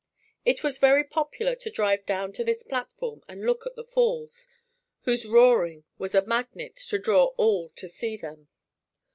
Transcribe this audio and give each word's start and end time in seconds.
It 0.45 0.63
was 0.63 0.79
very 0.79 1.03
popular 1.03 1.53
to 1.57 1.69
drive 1.69 2.07
down 2.07 2.33
on 2.39 2.43
this 2.45 2.63
platform 2.63 3.21
and 3.27 3.45
look 3.45 3.67
at 3.67 3.75
the 3.75 3.83
falls, 3.83 4.47
whose 5.03 5.27
roaring 5.27 5.83
was 5.99 6.15
a 6.15 6.25
magnet 6.25 6.75
to 6.87 6.97
draw 6.97 7.25
all 7.37 7.69
to 7.75 7.87
see 7.87 8.17
them. 8.17 8.47